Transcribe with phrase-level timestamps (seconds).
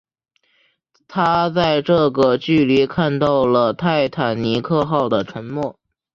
[1.07, 5.77] 他在这个距离看到了泰坦尼克号的沉没。